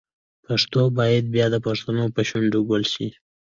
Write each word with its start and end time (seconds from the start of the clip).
پښتو 0.45 0.81
باید 0.97 1.25
بیا 1.35 1.45
د 1.51 1.55
پښتنو 1.65 2.05
په 2.15 2.21
شونډو 2.29 2.59
ګل 2.69 2.83
شي. 2.93 3.07